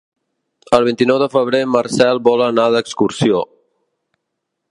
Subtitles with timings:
[0.77, 3.43] El vint-i-nou de febrer en Marcel vol anar d'excursió.